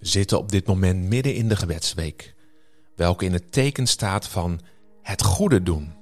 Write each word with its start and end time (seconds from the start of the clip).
We 0.00 0.06
zitten 0.06 0.38
op 0.38 0.50
dit 0.50 0.66
moment 0.66 1.08
midden 1.08 1.34
in 1.34 1.48
de 1.48 1.56
gebedsweek, 1.56 2.34
welke 2.96 3.24
in 3.24 3.32
het 3.32 3.52
teken 3.52 3.86
staat 3.86 4.28
van 4.28 4.60
het 5.02 5.22
goede 5.22 5.62
doen 5.62 5.92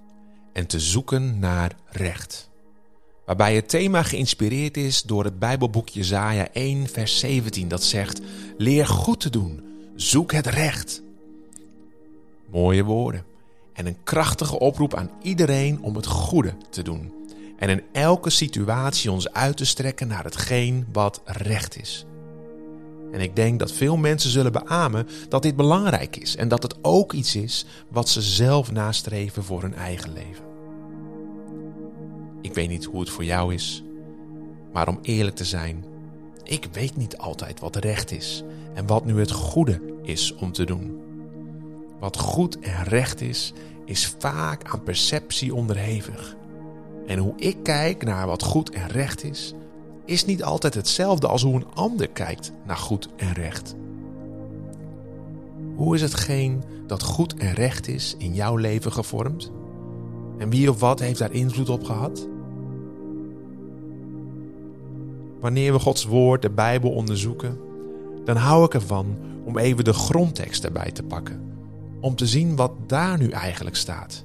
en 0.52 0.66
te 0.66 0.80
zoeken 0.80 1.38
naar 1.38 1.76
recht. 1.88 2.50
Waarbij 3.26 3.54
het 3.54 3.68
thema 3.68 4.02
geïnspireerd 4.02 4.76
is 4.76 5.02
door 5.02 5.24
het 5.24 5.38
Bijbelboek 5.38 5.88
Jesaja 5.88 6.48
1 6.52 6.86
vers 6.86 7.18
17 7.18 7.68
dat 7.68 7.84
zegt: 7.84 8.20
Leer 8.56 8.86
goed 8.86 9.20
te 9.20 9.30
doen, 9.30 9.64
zoek 9.96 10.32
het 10.32 10.46
recht. 10.46 11.02
Mooie 12.50 12.84
woorden 12.84 13.24
en 13.72 13.86
een 13.86 14.02
krachtige 14.04 14.58
oproep 14.58 14.94
aan 14.94 15.10
iedereen 15.22 15.82
om 15.82 15.96
het 15.96 16.06
goede 16.06 16.54
te 16.70 16.82
doen. 16.82 17.12
En 17.58 17.68
in 17.68 17.82
elke 17.92 18.30
situatie 18.30 19.10
ons 19.10 19.32
uit 19.32 19.56
te 19.56 19.64
strekken 19.64 20.08
naar 20.08 20.24
hetgeen 20.24 20.86
wat 20.92 21.20
recht 21.24 21.80
is. 21.80 22.06
En 23.12 23.20
ik 23.20 23.36
denk 23.36 23.58
dat 23.58 23.72
veel 23.72 23.96
mensen 23.96 24.30
zullen 24.30 24.52
beamen 24.52 25.06
dat 25.28 25.42
dit 25.42 25.56
belangrijk 25.56 26.16
is 26.16 26.36
en 26.36 26.48
dat 26.48 26.62
het 26.62 26.76
ook 26.82 27.12
iets 27.12 27.36
is 27.36 27.66
wat 27.90 28.08
ze 28.08 28.22
zelf 28.22 28.72
nastreven 28.72 29.44
voor 29.44 29.62
hun 29.62 29.74
eigen 29.74 30.12
leven. 30.12 30.44
Ik 32.40 32.54
weet 32.54 32.68
niet 32.68 32.84
hoe 32.84 33.00
het 33.00 33.10
voor 33.10 33.24
jou 33.24 33.54
is, 33.54 33.84
maar 34.72 34.88
om 34.88 34.98
eerlijk 35.02 35.36
te 35.36 35.44
zijn, 35.44 35.84
ik 36.42 36.68
weet 36.72 36.96
niet 36.96 37.18
altijd 37.18 37.60
wat 37.60 37.76
recht 37.76 38.10
is 38.10 38.42
en 38.74 38.86
wat 38.86 39.04
nu 39.04 39.18
het 39.18 39.30
goede 39.30 39.80
is 40.02 40.34
om 40.34 40.52
te 40.52 40.64
doen. 40.64 41.00
Wat 42.00 42.16
goed 42.16 42.58
en 42.58 42.84
recht 42.84 43.20
is, 43.20 43.52
is 43.84 44.14
vaak 44.18 44.70
aan 44.70 44.82
perceptie 44.82 45.54
onderhevig. 45.54 46.36
En 47.06 47.18
hoe 47.18 47.34
ik 47.36 47.56
kijk 47.62 48.04
naar 48.04 48.26
wat 48.26 48.42
goed 48.42 48.70
en 48.70 48.88
recht 48.88 49.24
is, 49.24 49.54
is 50.08 50.24
niet 50.24 50.44
altijd 50.44 50.74
hetzelfde 50.74 51.26
als 51.26 51.42
hoe 51.42 51.54
een 51.54 51.74
ander 51.74 52.08
kijkt 52.08 52.52
naar 52.66 52.76
goed 52.76 53.08
en 53.16 53.32
recht. 53.32 53.74
Hoe 55.74 55.94
is 55.94 56.00
hetgeen 56.00 56.62
dat 56.86 57.02
goed 57.02 57.34
en 57.34 57.52
recht 57.52 57.88
is 57.88 58.14
in 58.18 58.34
jouw 58.34 58.56
leven 58.56 58.92
gevormd? 58.92 59.52
En 60.38 60.50
wie 60.50 60.70
of 60.70 60.80
wat 60.80 61.00
heeft 61.00 61.18
daar 61.18 61.32
invloed 61.32 61.68
op 61.68 61.84
gehad? 61.84 62.28
Wanneer 65.40 65.72
we 65.72 65.78
Gods 65.78 66.04
woord, 66.04 66.42
de 66.42 66.50
Bijbel 66.50 66.90
onderzoeken, 66.90 67.58
dan 68.24 68.36
hou 68.36 68.64
ik 68.64 68.74
ervan 68.74 69.16
om 69.44 69.58
even 69.58 69.84
de 69.84 69.92
grondtekst 69.92 70.64
erbij 70.64 70.90
te 70.90 71.02
pakken. 71.02 71.42
Om 72.00 72.14
te 72.14 72.26
zien 72.26 72.56
wat 72.56 72.72
daar 72.86 73.18
nu 73.18 73.30
eigenlijk 73.30 73.76
staat. 73.76 74.24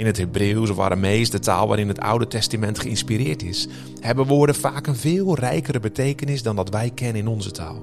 In 0.00 0.06
het 0.06 0.16
Hebreeuws 0.16 0.70
of 0.70 0.78
Aramees, 0.78 1.30
de 1.30 1.38
taal 1.38 1.68
waarin 1.68 1.88
het 1.88 2.00
Oude 2.00 2.26
Testament 2.26 2.78
geïnspireerd 2.78 3.42
is, 3.42 3.68
hebben 4.00 4.26
woorden 4.26 4.54
vaak 4.54 4.86
een 4.86 4.96
veel 4.96 5.34
rijkere 5.34 5.80
betekenis 5.80 6.42
dan 6.42 6.56
dat 6.56 6.68
wij 6.68 6.90
kennen 6.94 7.22
in 7.22 7.28
onze 7.28 7.50
taal. 7.50 7.82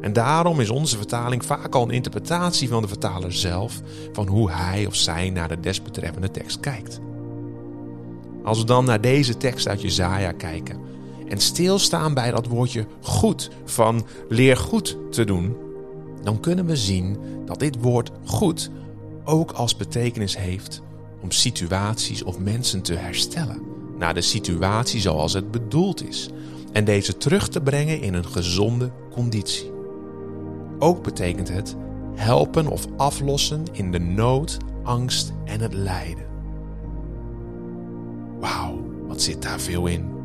En 0.00 0.12
daarom 0.12 0.60
is 0.60 0.70
onze 0.70 0.96
vertaling 0.96 1.44
vaak 1.44 1.74
al 1.74 1.82
een 1.82 1.90
interpretatie 1.90 2.68
van 2.68 2.82
de 2.82 2.88
vertaler 2.88 3.32
zelf 3.32 3.80
van 4.12 4.26
hoe 4.26 4.50
hij 4.50 4.86
of 4.86 4.94
zij 4.94 5.30
naar 5.30 5.48
de 5.48 5.60
desbetreffende 5.60 6.30
tekst 6.30 6.60
kijkt. 6.60 7.00
Als 8.44 8.58
we 8.58 8.64
dan 8.64 8.84
naar 8.84 9.00
deze 9.00 9.36
tekst 9.36 9.68
uit 9.68 9.82
Jezaja 9.82 10.32
kijken 10.32 10.80
en 11.28 11.40
stilstaan 11.40 12.14
bij 12.14 12.30
dat 12.30 12.46
woordje 12.46 12.86
goed 13.00 13.50
van 13.64 14.06
leer 14.28 14.56
goed 14.56 14.96
te 15.10 15.24
doen, 15.24 15.56
dan 16.22 16.40
kunnen 16.40 16.66
we 16.66 16.76
zien 16.76 17.18
dat 17.46 17.58
dit 17.58 17.76
woord 17.80 18.10
goed 18.24 18.70
ook 19.24 19.52
als 19.52 19.76
betekenis 19.76 20.36
heeft 20.36 20.82
om 21.20 21.30
situaties 21.30 22.22
of 22.22 22.38
mensen 22.38 22.82
te 22.82 22.94
herstellen 22.94 23.62
naar 23.98 24.14
de 24.14 24.20
situatie 24.20 25.00
zoals 25.00 25.32
het 25.32 25.50
bedoeld 25.50 26.08
is 26.08 26.30
en 26.72 26.84
deze 26.84 27.16
terug 27.16 27.48
te 27.48 27.60
brengen 27.60 28.00
in 28.00 28.14
een 28.14 28.26
gezonde 28.26 28.90
conditie. 29.10 29.72
Ook 30.78 31.02
betekent 31.02 31.48
het 31.48 31.76
helpen 32.14 32.66
of 32.66 32.86
aflossen 32.96 33.64
in 33.72 33.92
de 33.92 33.98
nood, 33.98 34.56
angst 34.82 35.32
en 35.44 35.60
het 35.60 35.72
lijden. 35.72 36.26
Wauw, 38.40 38.84
wat 39.06 39.22
zit 39.22 39.42
daar 39.42 39.60
veel 39.60 39.86
in. 39.86 40.18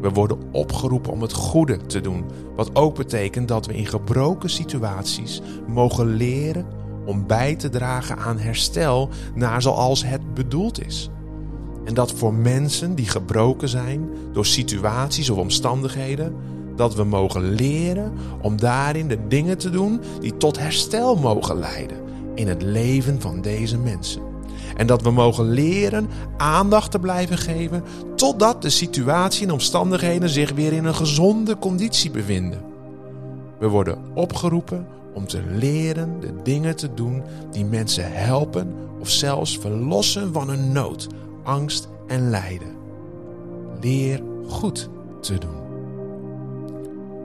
We 0.00 0.10
worden 0.10 0.38
opgeroepen 0.52 1.12
om 1.12 1.22
het 1.22 1.32
goede 1.32 1.86
te 1.86 2.00
doen, 2.00 2.24
wat 2.56 2.76
ook 2.76 2.94
betekent 2.94 3.48
dat 3.48 3.66
we 3.66 3.76
in 3.76 3.86
gebroken 3.86 4.50
situaties 4.50 5.40
mogen 5.66 6.06
leren 6.06 6.66
om 7.06 7.26
bij 7.26 7.54
te 7.56 7.68
dragen 7.68 8.18
aan 8.18 8.38
herstel 8.38 9.08
naar 9.34 9.62
zoals 9.62 10.04
het 10.04 10.34
bedoeld 10.34 10.86
is. 10.86 11.10
En 11.84 11.94
dat 11.94 12.12
voor 12.12 12.34
mensen 12.34 12.94
die 12.94 13.08
gebroken 13.08 13.68
zijn 13.68 14.08
door 14.32 14.46
situaties 14.46 15.30
of 15.30 15.38
omstandigheden, 15.38 16.34
dat 16.76 16.94
we 16.94 17.04
mogen 17.04 17.54
leren 17.54 18.12
om 18.42 18.56
daarin 18.56 19.08
de 19.08 19.18
dingen 19.28 19.58
te 19.58 19.70
doen 19.70 20.00
die 20.20 20.36
tot 20.36 20.58
herstel 20.58 21.16
mogen 21.16 21.58
leiden 21.58 21.96
in 22.34 22.48
het 22.48 22.62
leven 22.62 23.20
van 23.20 23.40
deze 23.40 23.78
mensen. 23.78 24.22
En 24.76 24.86
dat 24.86 25.02
we 25.02 25.10
mogen 25.10 25.50
leren 25.50 26.08
aandacht 26.36 26.90
te 26.90 26.98
blijven 26.98 27.38
geven 27.38 27.82
totdat 28.14 28.62
de 28.62 28.70
situatie 28.70 29.46
en 29.46 29.52
omstandigheden 29.52 30.28
zich 30.28 30.52
weer 30.52 30.72
in 30.72 30.84
een 30.84 30.94
gezonde 30.94 31.58
conditie 31.58 32.10
bevinden. 32.10 32.60
We 33.58 33.68
worden 33.68 33.98
opgeroepen 34.14 34.86
om 35.16 35.26
te 35.26 35.42
leren 35.42 36.20
de 36.20 36.32
dingen 36.42 36.76
te 36.76 36.94
doen 36.94 37.22
die 37.50 37.64
mensen 37.64 38.12
helpen 38.12 38.74
of 39.00 39.08
zelfs 39.08 39.58
verlossen 39.58 40.32
van 40.32 40.48
hun 40.48 40.72
nood, 40.72 41.06
angst 41.42 41.88
en 42.06 42.30
lijden. 42.30 42.76
Leer 43.80 44.22
goed 44.48 44.88
te 45.20 45.38
doen. 45.38 45.64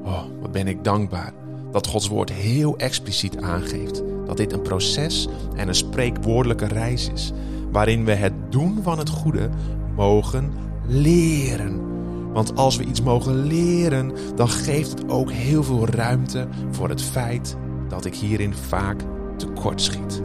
Oh, 0.04 0.24
wat 0.42 0.52
ben 0.52 0.68
ik 0.68 0.84
dankbaar 0.84 1.34
dat 1.72 1.88
Gods 1.88 2.08
woord 2.08 2.32
heel 2.32 2.78
expliciet 2.78 3.38
aangeeft 3.38 4.04
dat 4.26 4.38
dit 4.38 4.54
een 4.54 4.62
proces 4.62 5.28
en 5.56 5.68
een 5.68 5.76
spreekwoordelijke 5.76 6.68
reis 6.68 7.10
is, 7.14 7.32
waarin 7.72 8.06
we 8.06 8.14
het 8.14 8.34
doen 8.50 8.80
van 8.84 8.98
het 8.98 9.10
goede 9.10 9.50
mogen 9.96 10.52
leren. 10.88 11.90
Want 12.34 12.56
als 12.56 12.78
we 12.78 12.84
iets 12.84 13.02
mogen 13.02 13.36
leren, 13.46 14.12
dan 14.36 14.50
geeft 14.50 14.90
het 14.92 15.10
ook 15.10 15.32
heel 15.32 15.64
veel 15.64 15.88
ruimte 15.88 16.48
voor 16.70 16.90
het 16.90 17.02
feit 17.02 17.58
dat 17.92 18.06
ik 18.06 18.16
hierin 18.16 18.54
vaak 18.54 19.02
tekort 19.38 19.82
schiet. 19.82 20.22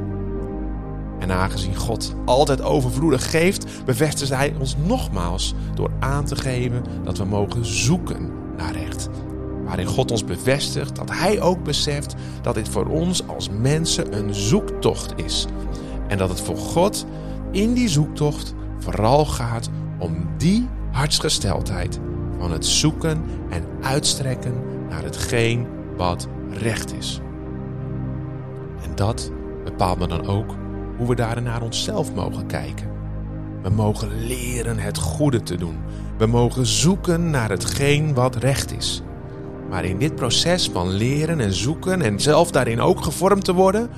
En 1.18 1.32
aangezien 1.32 1.76
God 1.76 2.14
altijd 2.24 2.62
overvloedig 2.62 3.30
geeft, 3.30 3.84
bevestigt 3.84 4.30
Hij 4.30 4.54
ons 4.58 4.76
nogmaals 4.86 5.54
door 5.74 5.90
aan 6.00 6.24
te 6.24 6.36
geven 6.36 6.84
dat 7.04 7.18
we 7.18 7.24
mogen 7.24 7.66
zoeken 7.66 8.30
naar 8.56 8.72
recht. 8.72 9.08
Waarin 9.64 9.86
God 9.86 10.10
ons 10.10 10.24
bevestigt 10.24 10.96
dat 10.96 11.10
Hij 11.10 11.40
ook 11.40 11.64
beseft 11.64 12.14
dat 12.42 12.54
dit 12.54 12.68
voor 12.68 12.86
ons 12.86 13.28
als 13.28 13.48
mensen 13.50 14.16
een 14.16 14.34
zoektocht 14.34 15.12
is. 15.16 15.46
En 16.08 16.18
dat 16.18 16.28
het 16.28 16.40
voor 16.40 16.56
God 16.56 17.06
in 17.50 17.74
die 17.74 17.88
zoektocht 17.88 18.54
vooral 18.78 19.24
gaat 19.24 19.70
om 19.98 20.28
die 20.36 20.68
hartsgesteldheid 20.92 21.98
van 22.38 22.52
het 22.52 22.66
zoeken 22.66 23.22
en 23.50 23.64
uitstrekken 23.80 24.54
naar 24.88 25.02
hetgeen 25.02 25.66
wat 25.96 26.28
recht 26.50 26.94
is 26.94 27.20
dat 28.96 29.30
bepaalt 29.64 29.98
me 29.98 30.06
dan 30.06 30.26
ook 30.26 30.54
hoe 30.96 31.08
we 31.08 31.14
daarin 31.14 31.42
naar 31.42 31.62
onszelf 31.62 32.14
mogen 32.14 32.46
kijken. 32.46 32.90
We 33.62 33.68
mogen 33.70 34.26
leren 34.26 34.78
het 34.78 34.98
goede 34.98 35.42
te 35.42 35.56
doen. 35.56 35.76
We 36.18 36.26
mogen 36.26 36.66
zoeken 36.66 37.30
naar 37.30 37.50
hetgeen 37.50 38.14
wat 38.14 38.36
recht 38.36 38.76
is. 38.76 39.02
Maar 39.70 39.84
in 39.84 39.98
dit 39.98 40.14
proces 40.14 40.70
van 40.70 40.88
leren 40.88 41.40
en 41.40 41.52
zoeken 41.52 42.02
en 42.02 42.20
zelf 42.20 42.50
daarin 42.50 42.80
ook 42.80 43.00
gevormd 43.02 43.44
te 43.44 43.52
worden, 43.54 43.90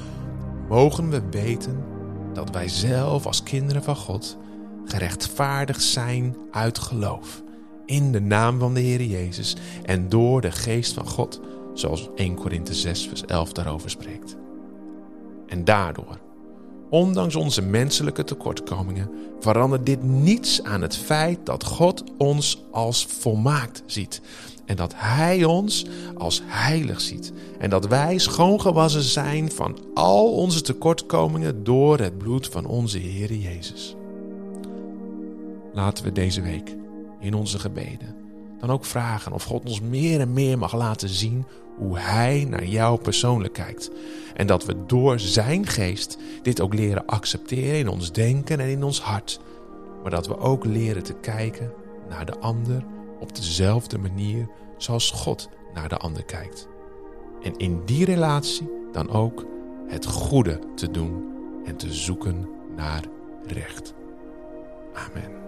mogen 0.69 1.11
we 1.11 1.23
weten 1.31 1.85
dat 2.33 2.51
wij 2.51 2.69
zelf 2.69 3.27
als 3.27 3.43
kinderen 3.43 3.83
van 3.83 3.97
God 3.97 4.39
gerechtvaardigd 4.85 5.83
zijn 5.83 6.37
uit 6.51 6.79
geloof. 6.79 7.43
In 7.87 8.13
de 8.13 8.21
naam 8.21 8.59
van 8.59 8.75
de 8.75 8.81
Heer 8.81 9.03
Jezus 9.03 9.57
en 9.85 10.09
door 10.09 10.41
de 10.41 10.53
geest 10.53 10.93
van 10.95 11.09
God, 11.09 11.41
zoals 11.75 12.09
1 12.15 12.35
Korinthe 12.35 12.75
6 12.75 13.09
vers 13.09 13.25
11 13.25 13.53
daarover 13.53 13.91
spreekt. 13.91 14.37
En 15.49 15.65
daardoor, 15.65 16.19
ondanks 16.91 17.35
onze 17.35 17.63
menselijke 17.63 18.25
tekortkomingen, 18.25 19.11
verandert 19.41 19.87
dit 19.87 20.03
niets 20.03 20.63
aan 20.63 20.83
het 20.83 20.97
feit 20.97 21.39
dat 21.47 21.65
God 21.65 22.05
ons 22.17 22.65
als 22.71 23.07
volmaakt 23.07 23.83
ziet. 23.87 24.21
En 24.65 24.77
dat 24.77 24.93
Hij 24.97 25.45
ons 25.45 25.87
als 26.17 26.43
heilig 26.45 27.01
ziet. 27.01 27.33
En 27.59 27.71
dat 27.71 27.87
wij 27.87 28.19
schoongewassen 28.19 29.03
zijn 29.03 29.53
van 29.53 29.79
al 29.95 30.33
onze 30.33 30.61
tekortkomingen 30.61 31.65
door 31.65 31.99
het 31.99 32.19
bloed 32.19 32.47
van 32.47 32.67
onze 32.67 32.99
Heer 32.99 33.35
Jezus. 33.35 33.97
Laten 35.73 36.05
we 36.05 36.13
deze 36.13 36.41
week 36.41 36.77
in 37.21 37.35
onze 37.35 37.59
gebeden 37.59 38.19
dan 38.61 38.71
ook 38.71 38.85
vragen 38.85 39.33
of 39.33 39.45
God 39.45 39.65
ons 39.65 39.81
meer 39.81 40.21
en 40.21 40.33
meer 40.33 40.59
mag 40.59 40.75
laten 40.75 41.09
zien 41.09 41.45
hoe 41.77 41.99
Hij 41.99 42.47
naar 42.49 42.65
jou 42.65 43.01
persoonlijk 43.01 43.53
kijkt. 43.53 43.91
En 44.39 44.47
dat 44.47 44.65
we 44.65 44.87
door 44.87 45.21
Zijn 45.21 45.67
geest 45.67 46.19
dit 46.43 46.61
ook 46.61 46.75
leren 46.75 47.07
accepteren 47.07 47.79
in 47.79 47.89
ons 47.89 48.13
denken 48.13 48.61
en 48.61 48.69
in 48.69 48.83
ons 48.83 49.01
hart. 49.01 49.41
Maar 50.03 50.11
dat 50.11 50.27
we 50.27 50.39
ook 50.39 50.65
leren 50.65 51.03
te 51.03 51.15
kijken 51.15 51.73
naar 52.09 52.27
de 52.27 52.39
ander 52.39 52.85
op 53.21 53.35
dezelfde 53.37 53.99
manier 53.99 54.49
zoals 54.77 55.11
God 55.11 55.49
naar 55.75 55.89
de 55.89 55.97
ander 55.97 56.25
kijkt. 56.25 56.69
En 57.43 57.57
in 57.57 57.83
die 57.85 58.05
relatie 58.05 58.71
dan 58.93 59.11
ook 59.11 59.47
het 59.87 60.07
goede 60.07 60.59
te 60.75 60.91
doen 60.91 61.25
en 61.65 61.77
te 61.77 61.93
zoeken 61.93 62.49
naar 62.77 63.03
recht. 63.47 63.95
Amen. 64.93 65.48